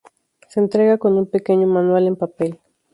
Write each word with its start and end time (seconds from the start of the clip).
Se 0.49 0.59
entrega 0.59 0.97
con 0.97 1.15
un 1.15 1.27
pequeño 1.27 1.67
manual 1.67 2.07
en 2.07 2.15
papel. 2.15 2.59